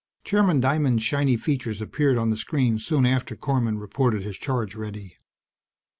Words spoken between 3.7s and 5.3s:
reported his charge ready.